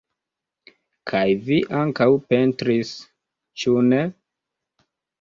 [1.11, 1.21] Kaj
[1.51, 2.97] vi ankaŭ pentris,
[3.65, 4.05] ĉu ne?